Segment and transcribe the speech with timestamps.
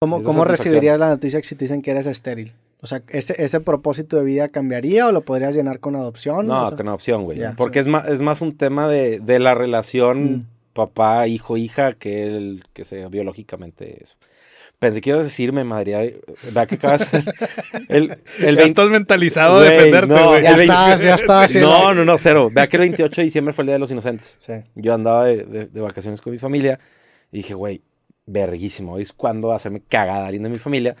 [0.00, 2.52] ¿Cómo, cómo recibirías la noticia si te dicen que eres estéril?
[2.80, 6.46] O sea, ¿ese, ¿ese propósito de vida cambiaría o lo podrías llenar con adopción?
[6.46, 7.40] No, O sea, con opción, güey.
[7.56, 10.46] Porque es, más, es más un tema de, de la relación Mm.
[10.74, 14.14] papá, hijo, hija, que el que sea biológicamente eso.
[14.78, 17.18] Pensé que ibas a decirme, madre, ¿verdad que acabas de
[17.88, 18.04] el,
[18.38, 20.42] el ya 20 estás mentalizado a Güey, defenderte, no, güey.
[20.44, 21.50] Ya el 20 estás, ya estás.
[21.50, 22.48] sí, No, no, no, cero.
[22.52, 24.36] Vea que el 28 de diciembre fue el Día de los Inocentes.
[24.38, 24.52] Sí.
[24.76, 26.78] Yo andaba de, de- de vacaciones con mi familia
[27.32, 27.82] y dije, güey,
[28.28, 28.94] verguísimo.
[28.94, 30.94] Hoy es cuando hacerme cagada alguien de mi familia.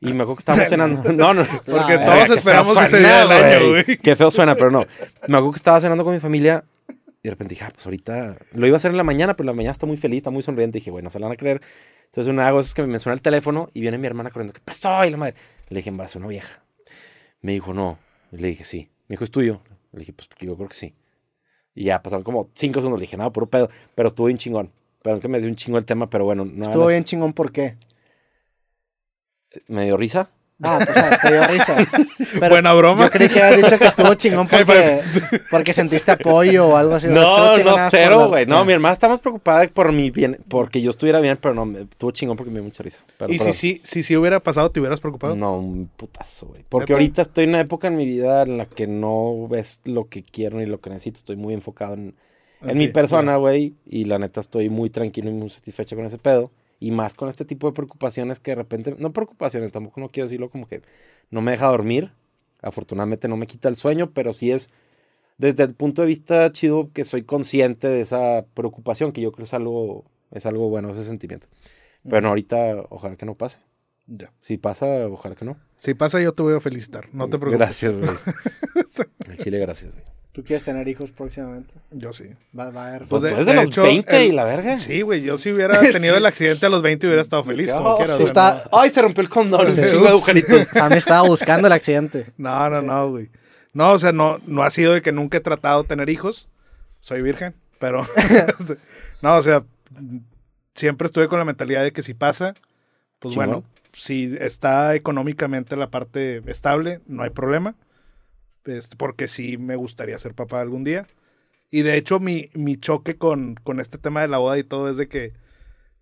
[0.00, 1.12] Y me acuerdo que estábamos cenando.
[1.12, 1.44] No, no.
[1.64, 3.96] Porque Ah, todos esperamos feo ese suena, día del año, güey.
[3.96, 4.80] Qué feo suena, pero no.
[5.26, 8.36] Me acuerdo que estaba cenando con mi familia y de repente dije, ah, pues ahorita
[8.52, 10.30] lo iba a hacer en la mañana, pero en la mañana está muy feliz, está
[10.30, 10.78] muy sonriente.
[10.78, 11.60] Y dije, bueno, se la van a creer.
[12.06, 14.60] Entonces una hago es que me suena el teléfono y viene mi hermana corriendo, ¿qué
[14.64, 15.04] pasó?
[15.04, 15.34] Y la madre,
[15.70, 16.62] le dije, embarazó una vieja.
[17.40, 17.98] Me dijo, no.
[18.32, 18.88] Y le dije, sí.
[19.08, 19.60] Me dijo, ¿es tuyo?
[19.92, 20.94] Le dije, pues yo creo que sí.
[21.74, 23.00] Y ya pasaron como cinco segundos.
[23.00, 23.68] Le dije, no, puro pedo.
[23.94, 24.70] Pero estuvo bien chingón.
[25.06, 26.44] Pero que me dio un chingo el tema, pero bueno.
[26.44, 27.76] No Estuvo bien chingón, ¿por qué?
[29.68, 30.28] Me dio risa.
[30.60, 31.76] Ah, pues, o sea, te dio risa.
[32.40, 33.04] Pero Buena broma.
[33.04, 35.02] Yo creí que habías dicho que estuvo chingón porque,
[35.50, 37.06] porque sentiste apoyo o algo así.
[37.06, 38.46] No, no, cero, la- güey.
[38.46, 41.66] No, mi hermana está más preocupada por mi bien, porque yo estuviera bien, pero no,
[41.66, 42.98] me estuvo chingón porque me dio mucha risa.
[43.16, 43.52] Pero, Y si perdón.
[43.52, 45.36] sí si, si hubiera pasado, ¿te hubieras preocupado?
[45.36, 46.64] No, un putazo, güey.
[46.68, 50.08] Porque ahorita estoy en una época en mi vida en la que no ves lo
[50.08, 51.18] que quiero ni lo que necesito.
[51.18, 52.16] Estoy muy enfocado en,
[52.62, 53.74] en Ok, mi persona, güey.
[53.84, 56.50] Y la neta estoy muy tranquilo y muy satisfecho con ese pedo.
[56.78, 60.26] Y más con este tipo de preocupaciones que de repente, no preocupaciones, tampoco no quiero
[60.26, 60.82] decirlo como que
[61.30, 62.12] no me deja dormir.
[62.60, 64.70] Afortunadamente no me quita el sueño, pero sí es
[65.38, 69.44] desde el punto de vista chido que soy consciente de esa preocupación, que yo creo
[69.44, 71.46] es algo, es algo bueno, ese sentimiento.
[72.02, 73.58] Pero no, ahorita ojalá que no pase.
[74.06, 74.32] Ya.
[74.40, 75.56] Si pasa, ojalá que no.
[75.74, 77.08] Si pasa, yo te voy a felicitar.
[77.12, 77.58] No te preocupes.
[77.58, 78.08] Gracias, güey.
[79.28, 80.04] Al chile, gracias, güey.
[80.36, 81.72] ¿Tú quieres tener hijos próximamente?
[81.92, 82.24] Yo sí.
[82.56, 83.06] Va, va a haber.
[83.06, 84.78] Pues de- los hecho, 20 y la verga.
[84.78, 85.22] Sí, güey.
[85.22, 88.16] Yo si hubiera tenido el accidente a los 20 hubiera estado feliz, como quiera.
[88.16, 89.74] o Tú sea, está- Ay, se rompió el condón.
[89.74, 90.10] Sí, Un chingo de ups.
[90.10, 90.76] agujeritos.
[90.76, 92.34] A mí estaba buscando el accidente.
[92.36, 93.30] No, no, no, güey.
[93.72, 96.50] No, o sea, no, no ha sido de que nunca he tratado de tener hijos.
[97.00, 98.04] Soy virgen, pero...
[99.22, 99.64] no, o sea,
[100.74, 102.52] siempre estuve con la mentalidad de que si pasa,
[103.20, 103.64] pues bueno,
[103.94, 107.74] si está económicamente la parte estable, no hay problema.
[108.66, 111.06] Este, porque sí me gustaría ser papá algún día.
[111.70, 114.88] Y de hecho, mi, mi choque con, con este tema de la boda y todo
[114.88, 115.32] es de que,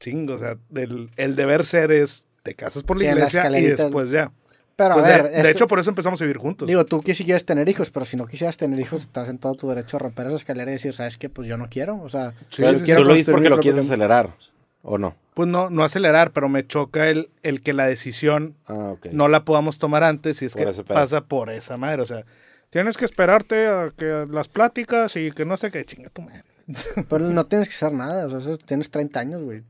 [0.00, 3.64] chingo, o sea, del, el deber ser es, te casas por la Sí, iglesia y
[3.66, 4.32] después ya.
[4.76, 6.68] Pero Pues a de- ver, de, esto- hecho, por eso empezamos a vivir juntos.
[6.68, 9.38] digo, tú que si quieres tener hijos, pero si no quisieras tener hijos, estás en
[9.38, 11.28] todo tu derecho a romper esa escalera y decir, ¿sabes qué?
[11.28, 12.00] Pues yo no quiero.
[12.00, 14.34] O sea, Sí, Pero sí, quiero tú lo dices porque lo quieres acelerar.
[14.82, 15.16] ¿O no?
[15.34, 19.06] pues no, no acelerar, pero me choca el, el que la decisión Ah, ok.
[19.10, 22.02] no la podamos tomar antes si es Por que pasa por esa madre.
[22.02, 22.24] O sea,
[22.70, 26.44] tienes que esperarte a que las pláticas y que no sé qué chinga tu madre.
[27.08, 28.26] pero no tienes que hacer nada.
[28.26, 29.60] O sea, tienes 30 años, güey.
[29.60, 29.64] O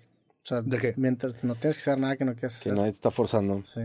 [0.49, 0.95] sea, ¿De qué?
[0.97, 2.75] mientras no tienes que hacer nada que no quieras Que hacer.
[2.75, 3.63] nadie te está forzando.
[3.65, 3.83] Sí.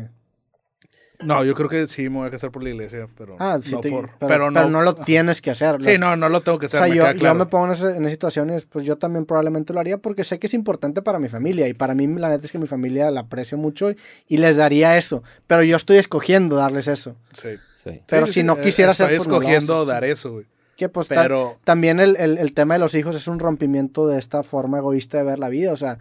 [1.19, 3.71] No, yo creo que sí me voy a casar por la iglesia, pero Ah, sí,
[3.71, 5.81] no te- por- pero, pero, pero no, no lo tienes que hacer.
[5.81, 6.79] Sí, no, no lo tengo que O hacer.
[6.79, 9.25] sea, me yo, queda yo me pongo en, ese- en esas situaciones, pues yo también
[9.25, 12.29] probablemente lo haría porque sé que es importante para mi familia y para mí la
[12.29, 13.97] neta es que mi familia la aprecio mucho y,
[14.27, 17.15] y les daría eso, pero yo estoy escogiendo darles eso.
[17.33, 17.49] Sí.
[17.83, 18.01] Sí.
[18.07, 20.45] Pero Sí, si sí, no eh, quisiera estoy ser, lo escogiendo dar eso, güey.
[20.77, 24.17] Que pues Pero también el, el- el tema de los hijos es un rompimiento de
[24.19, 25.99] esta forma egoísta de ver la vida, o sea,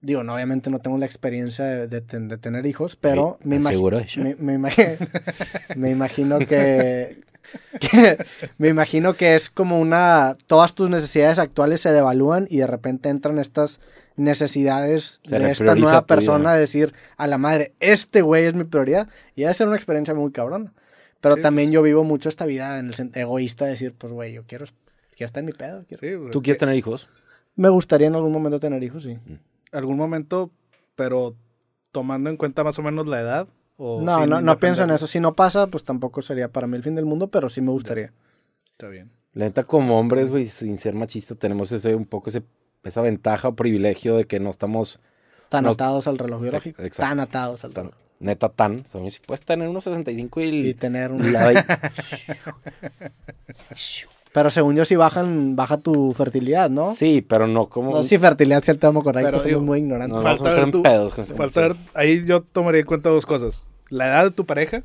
[0.00, 3.48] digo, no, obviamente no tengo la experiencia de, de ten- de tener hijos, pero Sí,
[3.48, 4.20] me, ¿estás imagi- seguro de eso?
[4.20, 4.96] me, me imagi-
[5.76, 7.18] me imagino que,
[7.80, 8.24] que-
[8.58, 13.08] me imagino que es como una todas tus necesidades actuales se devalúan y de repente
[13.10, 13.80] entran estas
[14.16, 16.54] necesidades Se de esta nueva persona vida.
[16.54, 19.76] de decir a la madre, este güey es mi prioridad y ha de ser una
[19.76, 20.72] experiencia muy cabrona.
[21.26, 24.12] Pero Sí, también yo vivo mucho esta vida en el sen- egoísta de decir, pues
[24.12, 24.64] güey, yo quiero,
[25.16, 25.84] quiero estar en mi pedo.
[25.88, 27.08] quiero- sí, güey, ¿Tú quieres tener hijos?
[27.56, 29.18] Me gustaría en algún momento tener hijos, sí.
[29.72, 30.50] algún momento,
[30.94, 31.34] pero
[31.92, 33.48] tomando en cuenta más o menos la edad.
[33.78, 35.06] O No, no, no pienso en eso.
[35.06, 37.70] Si no pasa, pues tampoco sería para mí el fin del mundo, pero sí me
[37.72, 38.12] gustaría.
[38.70, 39.10] Está bien.
[39.34, 42.42] La neta, como hombres, güey, sin ser machista, tenemos ese, un poco ese,
[42.84, 45.00] esa ventaja o privilegio de que no estamos
[45.50, 45.70] Tan No.
[45.70, 46.80] atados al reloj biológico.
[46.82, 47.08] Exacto.
[47.10, 47.94] Tan atados al reloj.
[48.18, 48.84] Neta tan.
[48.92, 50.68] O si puedes tener unos 65 y...
[50.70, 51.22] Y tener un...
[54.32, 56.94] Pero según yo, sí bajan, baja tu fertilidad, ¿no?
[56.94, 57.92] Sí, pero no como...
[57.92, 60.14] No si fertilidad es el tema correcto, Pero digo, muy ignorantes.
[60.14, 63.66] No, falta ver pedos Falta ahí yo tomaría en cuenta dos cosas.
[63.88, 64.82] La edad de tu pareja,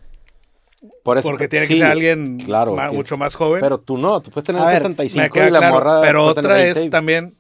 [1.04, 3.60] Por eso- porque tiene que sí, ser alguien claro, ma- tienes- mucho más joven.
[3.60, 6.02] Pero tú no, tú puedes tener A ver, 75 me queda y la claro, morra
[6.02, 7.34] pero otra 20 es y- también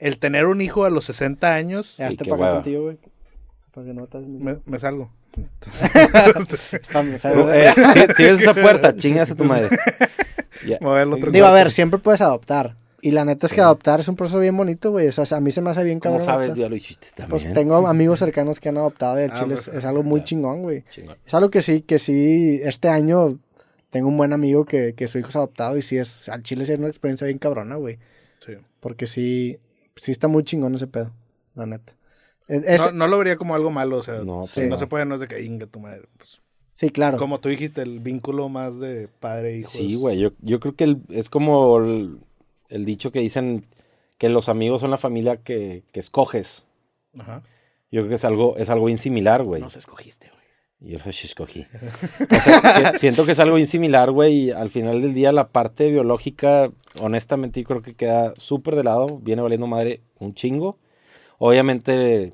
[0.00, 1.98] el tener un hijo a los 60 años.
[1.98, 2.08] Ya
[2.46, 2.54] hueva.
[2.56, 2.98] contigo, güey.
[3.74, 5.10] Para que no te- Me, me salgo.
[6.92, 7.18] Fam-
[7.52, 7.72] eh,
[8.08, 9.68] si, si ves esa puerta, chingas a tu madre.
[10.66, 12.76] Me voy al otro Digo, a ver, siempre puedes adoptar.
[13.02, 15.08] Y la neta es que adoptar es un proceso bien bonito, güey.
[15.08, 16.26] O sea, a mí se me hace bien ¿Cómo cabrón.
[16.26, 16.46] sabes?
[16.46, 16.62] adoptar.
[16.64, 17.28] Ya lo hiciste también.
[17.28, 20.02] Pues tengo amigos cercanos que han adoptado y el Ah, chile pues, es, es algo
[20.02, 20.84] muy chingón, güey.
[20.90, 21.16] Chingón.
[21.26, 23.38] Es algo que sí, que sí, este año
[23.90, 26.64] tengo un buen amigo que, que su hijo es adoptado y sí es, al chile
[26.64, 27.98] sí es una experiencia bien cabrona, güey.
[28.38, 28.52] Sí.
[28.80, 29.58] Porque sí,
[29.96, 31.12] sí está muy chingón ese pedo,
[31.56, 31.92] la neta.
[32.48, 34.74] Es- es- No, no lo vería como algo malo, o sea, No, si pues no
[34.74, 34.76] no.
[34.78, 36.02] se puede, no es de que inga tu madre.
[36.18, 36.40] pues.
[36.70, 37.18] sí, claro.
[37.18, 39.70] Como tú dijiste, el vínculo más de padre e hijo.
[39.70, 40.18] Sí, es- güey.
[40.18, 42.18] Yo, yo creo que el- es como el,
[42.68, 43.66] el dicho que dicen
[44.18, 46.64] que los amigos son la familia que, que escoges.
[47.18, 47.42] Ajá.
[47.92, 49.60] Yo creo que es algo, es algo insimilar, güey.
[49.62, 50.92] No se escogiste, güey.
[50.92, 51.64] Yo sí escogí.
[51.64, 54.34] O sea, si- siento que es algo insimilar, güey.
[54.46, 56.70] Y al final del día, la parte biológica,
[57.00, 59.18] honestamente, yo creo que queda súper de lado.
[59.22, 60.76] Viene valiendo madre un chingo.
[61.46, 62.32] Obviamente,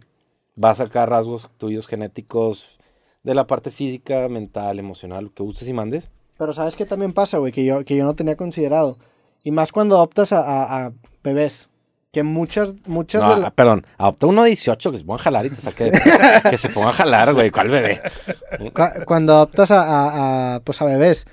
[0.63, 2.79] va a sacar rasgos tuyos genéticos
[3.25, 6.09] de la parte física, mental, emocional, lo que gustes y mandes.
[6.39, 7.51] Pero ¿sabes qué también pasa, güey?
[7.51, 8.99] Que yo, que yo no tenía considerado.
[9.43, 10.93] Y más cuando adoptas a, a- a
[11.25, 11.69] bebés.
[12.13, 15.21] Que muchas, muchas No, de la- ah, perdón, adopta uno de 18 que se ponga
[15.21, 15.91] a jalar y te saque.
[16.51, 17.51] que se ponga a jalar, güey.
[17.51, 18.01] ¿Cuál bebé?
[18.73, 21.27] Cu- cuando adoptas a, a- a, pues a bebés,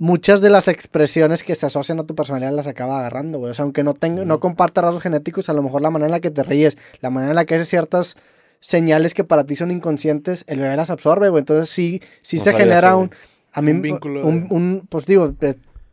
[0.00, 3.50] muchas de las expresiones que se asocian a tu personalidad las acaba agarrando, güey.
[3.52, 6.12] O sea, aunque no tenga, no comparta rasgos genéticos, a lo mejor la manera en
[6.12, 8.16] la que te ríes, la manera en la que haces ciertas
[8.60, 11.40] señales que para ti son inconscientes, el bebé las absorbe, güey.
[11.40, 13.10] Entonces sí, sí No se genera un,
[13.52, 15.34] a mí, Un un, vínculo un, un- pues digo,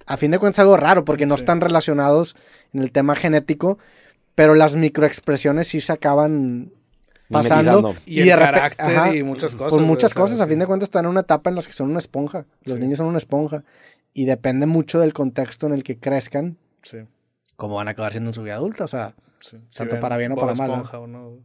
[0.05, 1.41] a fin de cuentas algo raro, porque no Sí.
[1.41, 2.35] están relacionados
[2.73, 3.77] en el tema genético,
[4.35, 6.71] pero las microexpresiones sí se acaban
[7.29, 7.95] pasando.
[8.05, 9.73] Y, de el carácter ajá, y muchas cosas.
[9.73, 10.49] Pues muchas cosas, a sí.
[10.49, 12.45] fin de cuentas están en una etapa en las que son una esponja.
[12.63, 12.81] Los Sí.
[12.81, 13.63] niños son una esponja.
[14.13, 16.97] Y depende mucho del contexto en el que crezcan, Sí,
[17.55, 18.85] cómo van a acabar siendo en su vida adulta.
[18.85, 19.57] O sea, sí.
[19.69, 20.73] Si Tanto para bien o para mal, ¿no?
[20.75, 21.37] Esponja o no.